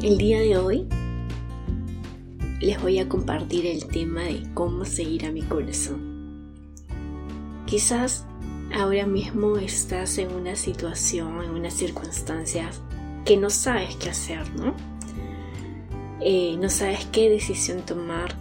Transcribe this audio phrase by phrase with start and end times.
[0.00, 0.86] El día de hoy
[2.60, 6.54] les voy a compartir el tema de cómo seguir a mi corazón.
[7.66, 8.26] Quizás
[8.72, 12.80] ahora mismo estás en una situación, en unas circunstancias
[13.24, 14.72] que no sabes qué hacer, ¿no?
[16.20, 18.36] Eh, no sabes qué decisión tomar,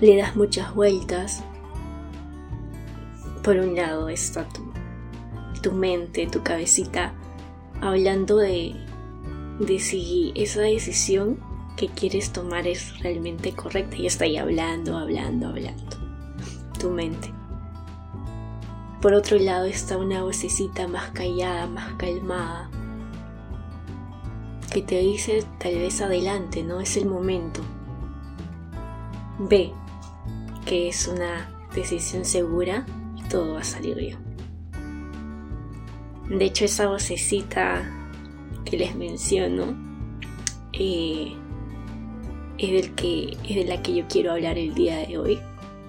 [0.00, 1.42] le das muchas vueltas.
[3.42, 4.67] Por un lado está tu,
[5.60, 7.12] tu mente, tu cabecita,
[7.80, 8.74] hablando de,
[9.60, 11.38] de si esa decisión
[11.76, 15.96] que quieres tomar es realmente correcta y está ahí hablando, hablando, hablando.
[16.78, 17.32] Tu mente.
[19.00, 22.68] Por otro lado está una vocecita más callada, más calmada,
[24.72, 26.80] que te dice tal vez adelante, ¿no?
[26.80, 27.60] Es el momento.
[29.38, 29.72] Ve
[30.66, 32.84] que es una decisión segura
[33.16, 34.27] y todo va a salir bien.
[36.30, 37.90] De hecho, esa vocecita
[38.64, 39.74] que les menciono
[40.72, 41.32] eh,
[42.58, 45.40] es, del que, es de la que yo quiero hablar el día de hoy,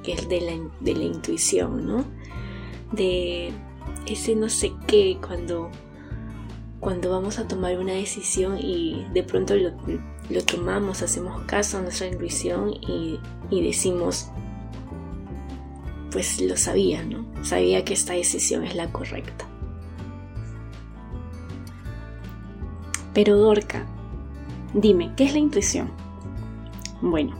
[0.03, 2.05] que es de la, de la intuición, ¿no?
[2.93, 3.51] De
[4.05, 5.69] ese no sé qué cuando,
[6.79, 9.71] cuando vamos a tomar una decisión y de pronto lo,
[10.29, 14.29] lo tomamos, hacemos caso a nuestra intuición y, y decimos,
[16.11, 17.25] pues lo sabía, ¿no?
[17.43, 19.48] Sabía que esta decisión es la correcta.
[23.13, 23.85] Pero Dorca,
[24.73, 25.89] dime, ¿qué es la intuición?
[27.01, 27.35] Bueno,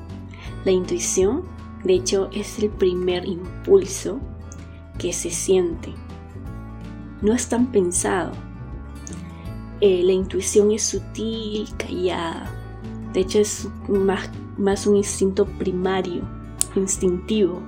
[0.65, 1.43] la intuición,
[1.83, 4.19] de hecho, es el primer impulso
[4.97, 5.93] que se siente.
[7.21, 8.31] No es tan pensado.
[9.81, 12.51] Eh, la intuición es sutil, callada.
[13.13, 16.21] De hecho, es más, más un instinto primario,
[16.75, 17.61] instintivo,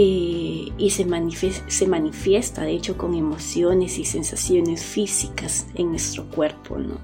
[0.00, 6.24] eh, y se manifiesta, se manifiesta, de hecho, con emociones y sensaciones físicas en nuestro
[6.30, 6.98] cuerpo, ¿no?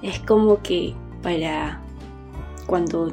[0.00, 1.82] Es como que para
[2.68, 3.12] cuando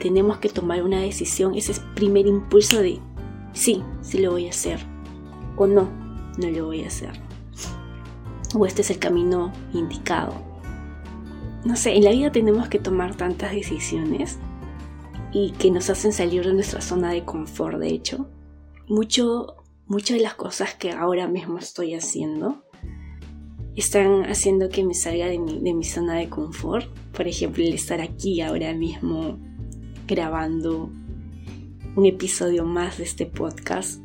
[0.00, 2.98] tenemos que tomar una decisión, ese es primer impulso de
[3.54, 4.80] sí, sí lo voy a hacer,
[5.56, 5.88] o no,
[6.36, 7.12] no lo voy a hacer,
[8.54, 10.34] o este es el camino indicado.
[11.64, 14.38] No sé, en la vida tenemos que tomar tantas decisiones
[15.32, 18.28] y que nos hacen salir de nuestra zona de confort, de hecho.
[18.88, 22.64] Mucho, muchas de las cosas que ahora mismo estoy haciendo
[23.76, 26.86] están haciendo que me salga de mi, de mi zona de confort.
[27.12, 29.38] Por ejemplo, el estar aquí ahora mismo
[30.06, 30.90] grabando
[31.96, 34.00] un episodio más de este podcast,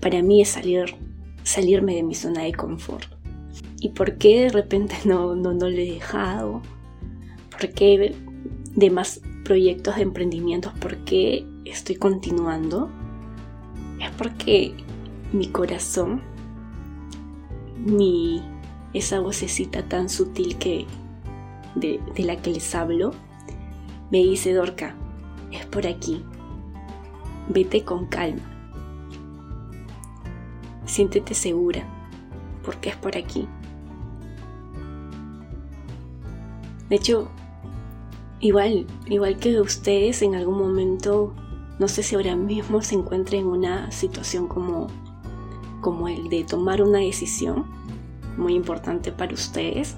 [0.00, 0.96] para mí es salir,
[1.44, 3.04] salirme de mi zona de confort.
[3.80, 6.62] ¿Y por qué de repente no, no, no lo he dejado?
[7.50, 8.14] ¿Por qué
[8.74, 12.90] de más proyectos de emprendimientos, ¿por qué estoy continuando?
[14.00, 14.74] Es porque
[15.32, 16.22] mi corazón,
[17.76, 18.42] mi,
[18.92, 20.86] esa vocecita tan sutil que,
[21.74, 23.12] de, de la que les hablo,
[24.10, 24.94] me dice, Dorca,
[25.50, 26.22] es por aquí.
[27.48, 28.42] Vete con calma.
[30.84, 31.84] Siéntete segura,
[32.62, 33.48] porque es por aquí.
[36.88, 37.30] De hecho,
[38.42, 41.32] Igual, igual que ustedes en algún momento,
[41.78, 44.88] no sé si ahora mismo se encuentren en una situación como,
[45.80, 47.66] como el de tomar una decisión
[48.36, 49.94] muy importante para ustedes.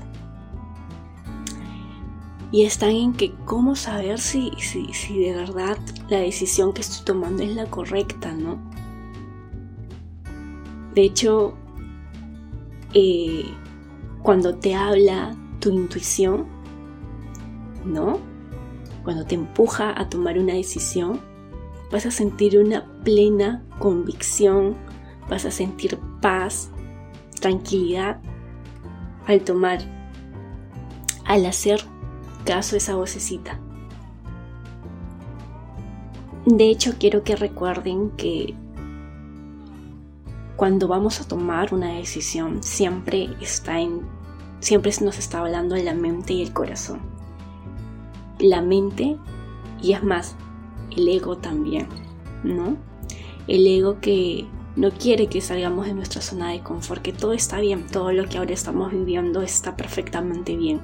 [2.52, 5.78] Y están en que cómo saber si, si, si de verdad
[6.10, 8.58] la decisión que estoy tomando es la correcta, ¿no?
[10.94, 11.54] De hecho,
[12.92, 13.46] eh,
[14.22, 16.44] cuando te habla tu intuición,
[17.86, 18.33] ¿no?
[19.04, 21.20] Cuando te empuja a tomar una decisión,
[21.92, 24.74] vas a sentir una plena convicción,
[25.28, 26.70] vas a sentir paz,
[27.40, 28.18] tranquilidad
[29.26, 29.80] al tomar,
[31.26, 31.84] al hacer
[32.44, 33.60] caso a esa vocecita.
[36.46, 38.54] De hecho, quiero que recuerden que
[40.56, 44.02] cuando vamos a tomar una decisión, siempre está en
[44.60, 47.13] siempre nos está hablando la mente y el corazón
[48.44, 49.16] la mente
[49.82, 50.36] y es más,
[50.96, 51.88] el ego también,
[52.42, 52.76] ¿no?
[53.46, 54.46] El ego que
[54.76, 58.26] no quiere que salgamos de nuestra zona de confort, que todo está bien, todo lo
[58.26, 60.80] que ahora estamos viviendo está perfectamente bien.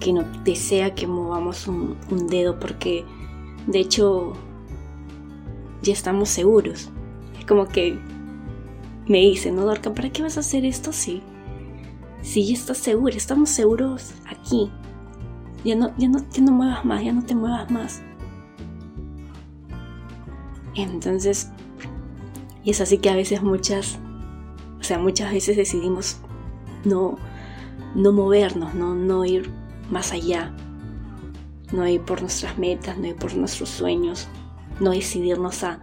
[0.00, 1.96] Que no desea que movamos un,
[2.28, 3.04] dedo porque
[3.66, 4.32] de hecho
[5.82, 6.90] ya estamos seguros.
[7.38, 7.98] Es como que
[9.06, 10.92] me dice, no, Dorca, ¿para qué vas a hacer esto?
[10.92, 11.22] Sí,
[12.22, 14.70] sí, ya estás seguro, estamos seguros aquí,
[15.68, 18.02] ya no, ya no, no muevas más, ya no te muevas más.
[20.74, 21.50] Entonces,
[22.64, 23.98] Y es así que a veces muchas,
[24.80, 26.20] o sea, muchas veces decidimos
[26.84, 27.18] no,
[27.94, 29.50] no movernos, no, no ir
[29.90, 30.54] más allá,
[31.72, 34.26] no ir por nuestras metas, no ir por nuestros sueños,
[34.80, 35.82] no decidirnos a,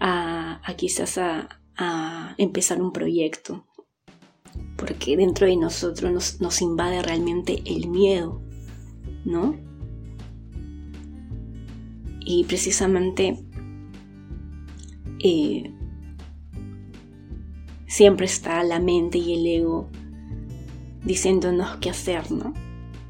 [0.00, 3.66] a, quizás a, a, empezar un proyecto,
[4.76, 8.45] porque dentro de nosotros nos, nos invade realmente el miedo,
[9.26, 9.54] ¿no?
[12.20, 13.38] Y precisamente
[15.18, 15.70] eh,
[17.86, 19.90] siempre está la mente y el ego
[21.04, 22.54] diciéndonos qué hacer, ¿no?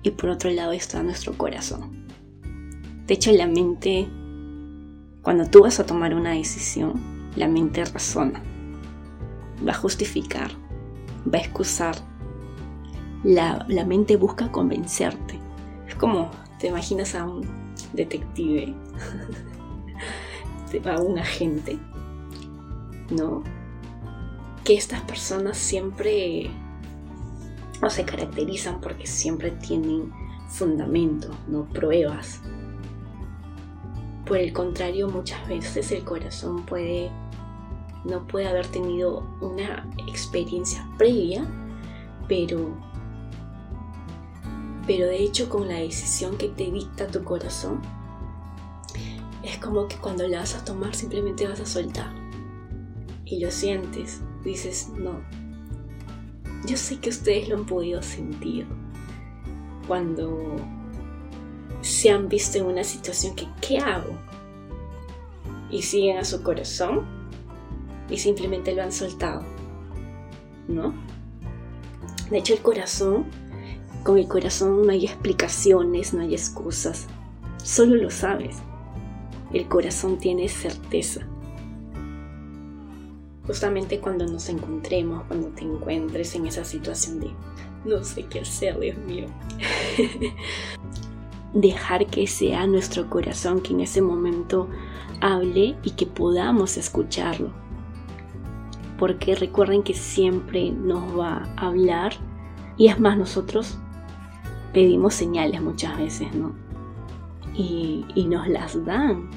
[0.03, 2.07] Y por otro lado está nuestro corazón.
[3.07, 4.09] De hecho, la mente,
[5.23, 8.43] cuando tú vas a tomar una decisión, la mente razona,
[9.67, 10.51] va a justificar,
[11.33, 11.97] va a excusar.
[13.25, 15.36] La, la mente busca convencerte.
[15.99, 17.47] Como te imaginas a un
[17.93, 18.75] detective,
[20.85, 21.79] a un agente,
[23.11, 23.43] ¿no?
[24.65, 26.51] Que estas personas siempre
[27.83, 30.13] o se caracterizan porque siempre tienen
[30.49, 32.41] fundamento, no pruebas.
[34.27, 37.11] Por el contrario, muchas veces el corazón puede
[38.07, 41.45] no puede haber tenido una experiencia previa,
[42.29, 42.77] pero
[44.87, 47.81] pero de hecho con la decisión que te dicta tu corazón
[49.43, 52.13] es como que cuando la vas a tomar simplemente vas a soltar
[53.25, 55.21] y lo sientes, dices, no,
[56.67, 58.67] yo sé que ustedes lo han podido sentir
[59.87, 60.57] cuando
[61.81, 64.19] se han visto en una situación que, ¿qué hago?
[65.71, 67.05] Y siguen a su corazón
[68.09, 69.43] y simplemente lo han soltado,
[70.69, 70.95] ¿no?
[72.31, 73.27] De hecho, el corazón,
[74.07, 77.09] con el corazón no hay explicaciones, no hay excusas,
[77.63, 78.57] solo lo sabes.
[79.53, 81.27] El corazón tiene certeza
[83.45, 87.31] justamente cuando nos encontremos, cuando te encuentres en esa situación de
[87.85, 89.27] no sé qué hacer, Dios mío.
[91.53, 94.69] Dejar que sea nuestro corazón que en ese momento
[95.21, 97.51] hable y que podamos escucharlo.
[98.99, 102.13] Porque recuerden que siempre nos va a hablar
[102.77, 103.79] y es más, nosotros
[104.77, 106.55] pedimos señales muchas veces, ¿no?
[107.55, 109.31] Y, y nos las dan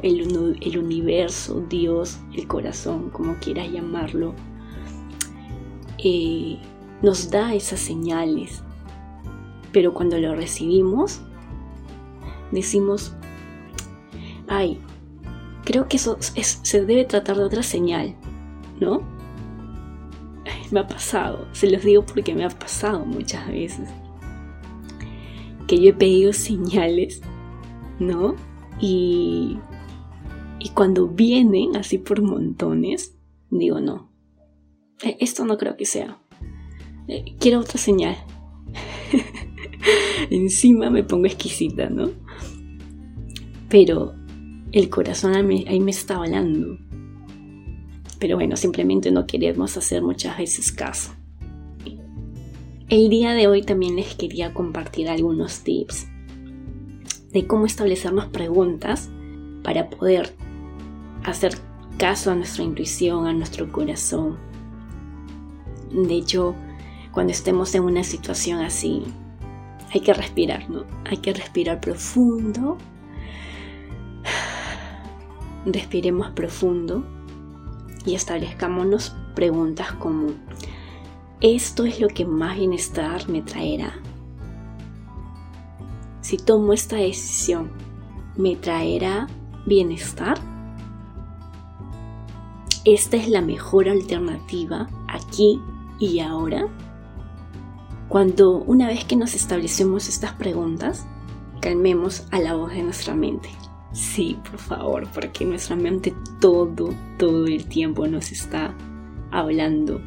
[0.00, 4.32] el, universo, Dios, el corazón, como quieras llamarlo,
[6.02, 6.58] eh,
[7.02, 8.62] nos da esas señales.
[9.72, 11.20] Pero cuando lo recibimos,
[12.50, 13.14] decimos,
[14.48, 14.80] ay,
[15.66, 18.16] creo que eso se debe tratar de otra señal,
[18.80, 19.02] ¿no?
[20.70, 23.86] me ha pasado, se los digo porque me ha pasado muchas veces.
[25.66, 27.22] Que yo he pedido señales,
[27.98, 28.36] ¿no?
[28.80, 29.56] Y
[30.66, 33.14] y cuando vienen así por montones,
[33.50, 34.10] digo, no,
[35.02, 36.18] eh, esto no creo que sea.
[37.08, 38.16] Eh, quiero otra señal.
[40.30, 42.10] Encima me pongo exquisita, ¿no?
[43.68, 44.14] Pero
[44.72, 46.78] el corazón ahí me está hablando.
[48.18, 51.12] Pero bueno, simplemente no queremos hacer muchas veces caso.
[52.88, 56.06] El día de hoy también les quería compartir algunos tips
[57.32, 59.10] de cómo establecernos preguntas
[59.64, 60.32] para poder
[61.24, 61.58] hacer
[61.98, 64.36] caso a nuestra intuición, a nuestro corazón.
[65.90, 66.54] De hecho,
[67.10, 69.02] cuando estemos en una situación así,
[69.92, 70.84] hay que respirar, ¿no?
[71.06, 72.78] Hay que respirar profundo.
[75.66, 77.04] Respiremos profundo
[78.04, 80.28] y establezcámonos preguntas como,
[81.40, 83.94] ¿esto es lo que más bienestar me traerá?
[86.20, 87.70] Si tomo esta decisión,
[88.36, 89.28] ¿me traerá
[89.66, 90.38] bienestar?
[92.86, 95.60] esta es la mejor alternativa aquí
[95.98, 96.68] y ahora?
[98.08, 101.04] Cuando una vez que nos establecemos estas preguntas,
[101.60, 103.48] calmemos a la voz de nuestra mente.
[103.92, 108.72] Sí, por favor, porque nuestra mente todo, todo el tiempo nos está
[109.32, 110.00] hablando,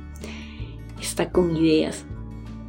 [1.00, 2.06] está con ideas.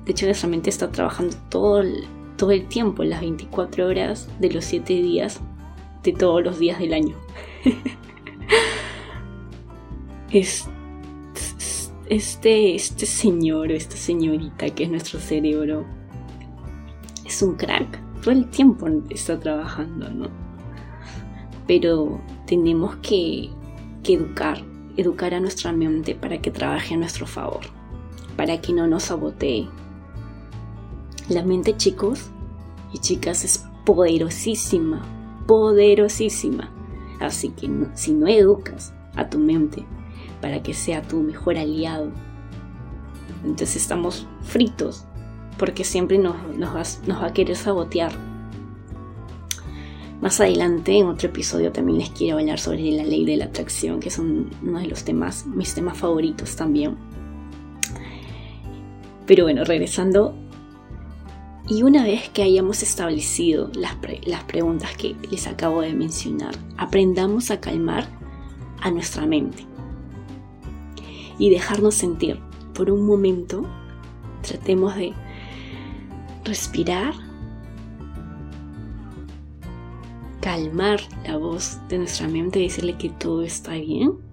[0.04, 2.04] De hecho, nuestra mente está trabajando todo el,
[2.36, 5.40] todo el tiempo, las 24 horas de los 7 días
[6.02, 7.16] de todos los días del año.
[10.30, 10.68] es,
[12.08, 15.84] este, este señor o esta señorita que es nuestro cerebro
[17.24, 18.00] es un crack.
[18.22, 20.28] Todo el tiempo está trabajando, ¿no?
[21.66, 23.48] Pero tenemos que,
[24.02, 24.62] que educar,
[24.96, 27.60] educar a nuestra mente para que trabaje a nuestro favor,
[28.40, 29.68] para que no nos sabotee.
[31.28, 32.30] La mente, chicos
[32.90, 35.02] y chicas, es poderosísima,
[35.46, 36.70] poderosísima.
[37.20, 39.84] Así que si no educas a tu mente
[40.40, 42.12] para que sea tu mejor aliado.
[43.44, 45.04] Entonces estamos fritos
[45.58, 48.12] porque siempre nos, va, a querer sabotear.
[50.22, 54.00] Más adelante, en otro episodio, también les quiero hablar sobre la ley de la atracción,
[54.00, 57.19] que es uno de los temas, mis temas favoritos también.
[59.30, 60.34] Pero bueno, regresando.
[61.68, 63.94] Y una vez que hayamos establecido las,
[64.26, 68.08] las preguntas que les acabo de mencionar, aprendamos a calmar
[68.80, 69.64] a nuestra mente
[71.38, 72.40] y dejarnos sentir
[72.74, 73.64] por un momento.
[74.42, 75.12] Tratemos de
[76.44, 77.14] respirar,
[80.40, 84.29] calmar la voz de nuestra mente decirle que todo está bien.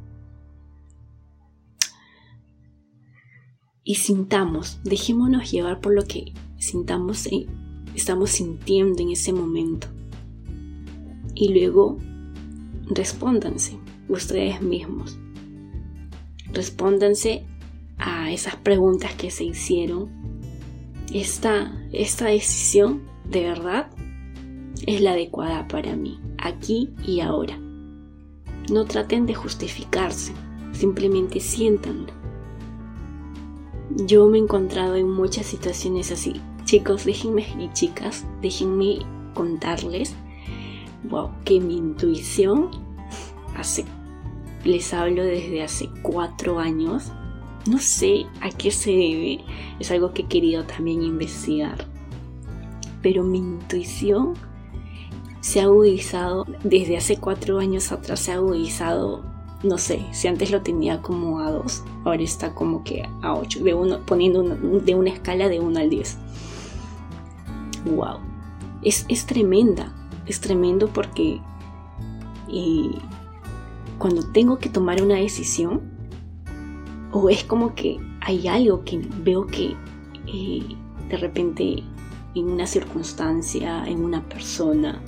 [3.88, 7.48] Y sintamos, dejémonos llevar por lo que sintamos, y
[7.96, 9.88] estamos sintiendo en ese momento.
[11.34, 11.98] Y luego
[12.90, 13.78] respóndanse
[14.10, 15.18] ustedes mismos.
[16.52, 17.46] Respóndanse
[17.98, 20.10] a esas preguntas que se hicieron.
[21.14, 23.90] Esta, esta decisión de verdad
[24.86, 27.58] es la adecuada para mí, aquí y ahora.
[28.70, 30.34] No traten de justificarse,
[30.74, 32.17] simplemente siéntanlo.
[34.06, 36.40] Yo me he encontrado en muchas situaciones así.
[36.66, 39.00] Chicos, déjenme y chicas, déjenme
[39.34, 40.14] contarles
[41.10, 42.70] wow, que mi intuición
[43.56, 43.86] hace
[44.64, 47.12] les hablo desde hace cuatro años.
[47.68, 49.40] No sé a qué se debe,
[49.80, 51.86] es algo que he querido también investigar.
[53.02, 54.34] Pero mi intuición
[55.42, 59.24] se ha agudizado desde hace cuatro años atrás, se ha agudizado,
[59.64, 63.64] no sé, si antes lo tenía como a dos, ahora está como que a ocho,
[63.64, 66.18] de uno, poniendo de una escala de uno al diez.
[67.86, 68.20] ¡Wow!
[68.84, 69.94] Es, es tremenda,
[70.26, 71.42] es tremendo porque
[72.48, 72.92] y
[73.98, 75.82] cuando tengo que tomar una decisión,
[77.12, 79.76] o es como que hay algo que veo que
[80.28, 80.64] eh,
[81.10, 81.84] de repente
[82.36, 85.02] en una circunstancia, en una persona,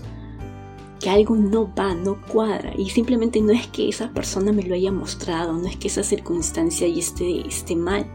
[0.99, 2.73] que algo no va, no cuadra.
[2.77, 6.03] Y simplemente no es que esa persona me lo haya mostrado, no es que esa
[6.03, 8.05] circunstancia y esté, esté mal,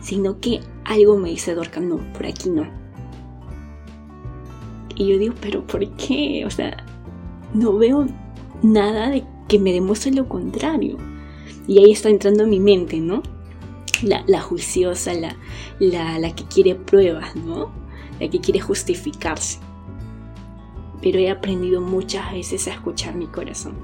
[0.00, 2.66] sino que algo me dice Dorca, no, por aquí no.
[4.96, 6.44] Y yo digo, pero ¿por qué?
[6.44, 6.84] O sea,
[7.54, 8.06] no veo
[8.62, 10.96] nada de que me demuestre lo contrario.
[11.66, 13.22] Y ahí está entrando mi mente, ¿no?
[14.02, 15.36] La, juiciosa, la,
[15.80, 17.70] la, que quiere pruebas, ¿no?
[18.20, 19.58] La que quiere justificarse.
[21.02, 23.74] Pero he aprendido muchas veces a escuchar mi corazón.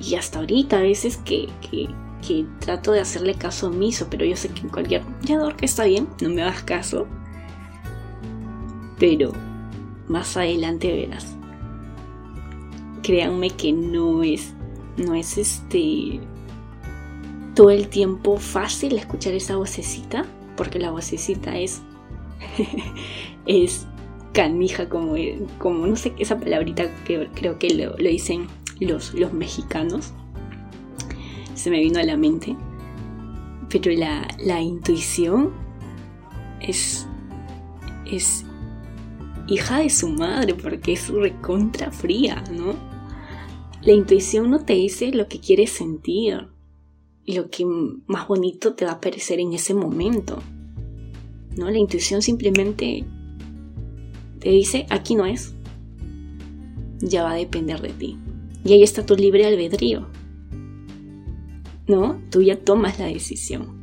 [0.00, 4.48] Y hasta ahorita a veces que, que, trato de hacerle caso omiso, pero yo sé
[4.48, 5.02] que en cualquier...
[5.22, 7.06] Ya que está bien, no me hagas caso.
[8.98, 9.32] Pero
[10.08, 11.34] más adelante verás
[13.04, 14.54] créanme que no es,
[14.96, 16.20] no es este
[17.54, 20.24] todo el tiempo fácil escuchar esa vocecita,
[20.56, 21.82] porque la vocecita es,
[23.46, 23.86] es
[24.34, 25.14] canija, como,
[25.58, 28.48] como no sé, esa palabrita que creo que lo, dicen
[28.80, 30.12] los, los mexicanos.
[31.54, 32.56] Se me vino a la mente.
[33.70, 35.52] Pero la, la intuición
[36.60, 37.06] es,
[38.04, 38.44] es
[39.46, 42.74] hija de su madre, porque es recontra fría, ¿no?
[43.80, 46.48] La intuición no te dice lo que quieres sentir
[47.26, 50.42] lo que más bonito te va a parecer en ese momento.
[51.56, 51.70] ¿No?
[51.70, 53.04] La intuición simplemente
[54.44, 55.54] te dice, aquí no es.
[57.00, 58.16] Ya va a depender de ti.
[58.64, 60.06] Y ahí está tu libre albedrío.
[61.88, 62.20] ¿No?
[62.30, 63.82] Tú ya tomas la decisión.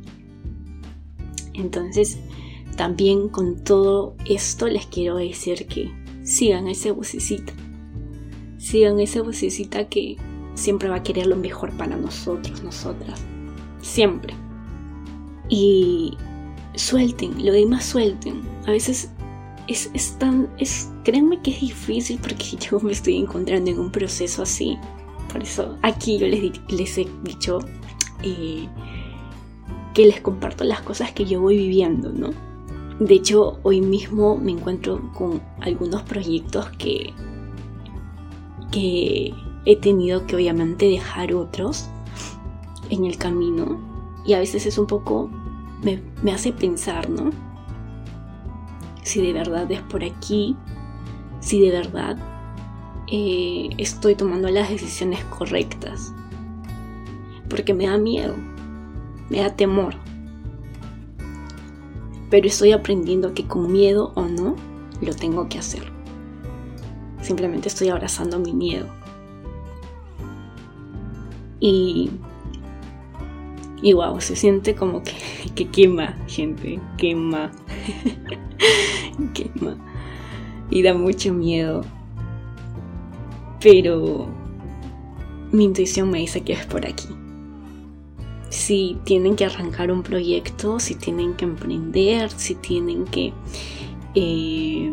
[1.52, 2.18] Entonces,
[2.76, 5.92] también con todo esto les quiero decir que
[6.24, 7.52] sigan ese vocecita
[8.62, 10.16] sigan esa vocecita que
[10.54, 13.20] siempre va a querer lo mejor para nosotros, nosotras.
[13.80, 14.34] Siempre.
[15.48, 16.16] Y
[16.76, 18.40] suelten, lo demás suelten.
[18.66, 19.10] A veces
[19.68, 20.48] es, tan.
[20.58, 24.78] Es, créanme que es difícil porque yo me estoy encontrando en un proceso así.
[25.32, 27.60] Por eso aquí yo les, les he dicho
[28.22, 28.68] eh,
[29.94, 32.30] que les comparto las cosas que yo voy viviendo, ¿no?
[33.00, 37.14] De hecho, hoy mismo me encuentro con algunos proyectos que
[38.72, 41.88] que he tenido que obviamente dejar otros
[42.90, 43.78] en el camino
[44.24, 45.30] y a veces es un poco,
[45.82, 47.30] me, hace pensar, ¿no?
[49.02, 50.56] Si de verdad es por aquí,
[51.40, 52.16] si de verdad
[53.08, 56.14] eh, estoy tomando las decisiones correctas.
[57.48, 58.34] Porque me da miedo,
[59.28, 59.94] me da temor.
[62.30, 64.56] Pero estoy aprendiendo que con miedo o no,
[65.02, 65.92] lo tengo que hacer.
[67.20, 68.86] Simplemente estoy abrazando mi miedo.
[71.60, 72.10] Y
[73.82, 75.12] Y wow, se siente como que,
[75.54, 77.50] que quema, gente, quema.
[79.34, 79.76] quema.
[80.70, 81.82] Y da mucho miedo.
[83.60, 84.28] Pero
[85.50, 87.08] mi intuición me dice que es por aquí.
[88.48, 93.32] Si tienen que arrancar un proyecto, si tienen que emprender, si tienen que
[94.14, 94.92] eh,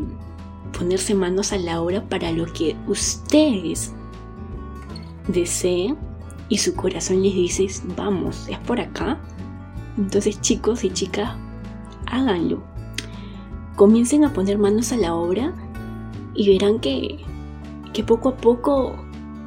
[0.78, 3.94] ponerse manos a la obra para lo que ustedes
[5.28, 5.98] deseen
[6.50, 9.20] y su corazón les dice, vamos, es por acá.
[9.98, 11.36] Entonces chicos y chicas,
[12.08, 12.64] háganlo.
[13.76, 15.54] Comiencen a poner manos a la obra
[16.34, 17.20] y verán que,
[17.94, 18.96] que poco a poco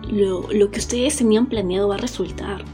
[0.08, 2.64] lo, lo, que ustedes tenían planeado va a resultar.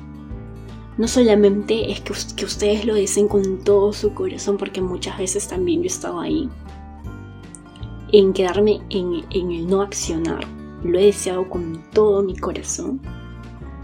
[0.98, 5.48] No solamente es que, que ustedes lo deseen con todo su corazón, porque muchas veces
[5.48, 6.48] también yo he estado ahí,
[8.12, 10.44] en quedarme en, en el no accionar.
[10.82, 13.00] Lo he deseado con todo mi corazón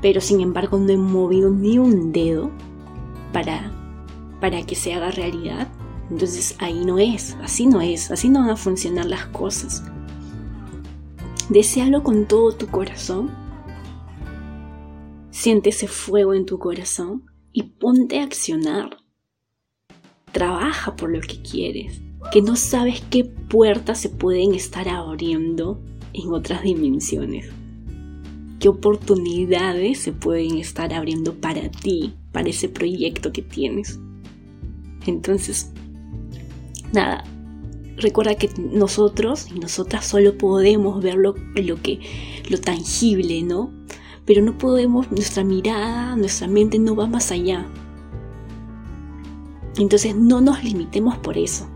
[0.05, 2.51] pero sin embargo no he movido ni un dedo
[3.33, 3.73] para,
[4.39, 5.67] para que se haga realidad,
[6.11, 9.83] entonces ahí no es, así no es, así no van a funcionar las cosas.
[11.49, 13.31] Desealo con todo tu corazón,
[15.31, 18.99] siente ese fuego en tu corazón y ponte a accionar.
[20.33, 25.81] Trabaja por lo que quieres, que no sabes qué puertas se pueden estar abriendo
[26.13, 27.47] en otras dimensiones
[28.65, 34.01] qué oportunidades se pueden estar abriendo para ti, para ese proyecto que tienes.
[35.07, 35.71] Entonces,
[36.91, 37.25] nada,
[37.99, 42.01] recuerda que nosotros y nosotras solo podemos ver lo, que,
[42.49, 43.71] lo tangible, ¿no?
[44.25, 47.67] Pero no podemos, nuestra mirada, nuestra mente no va más allá.
[49.77, 51.69] Entonces no nos limitemos por eso.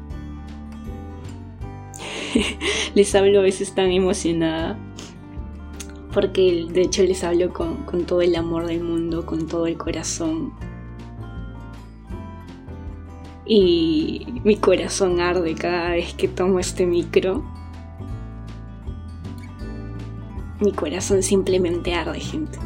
[2.94, 4.78] Les hablo a veces tan emocionada
[6.12, 10.52] porque de hecho les hablo con, todo el amor del mundo, con todo el corazón.
[13.44, 17.44] Y mi corazón arde cada vez que tomo este micro.
[20.60, 22.58] Mi corazón simplemente arde, gente.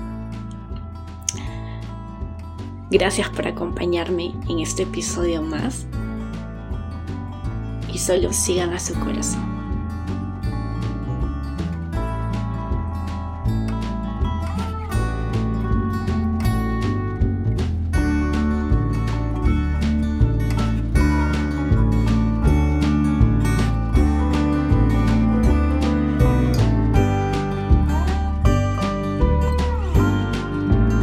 [2.90, 5.86] Gracias por acompañarme en este episodio más.
[7.92, 9.51] Y solo sigan a su corazón.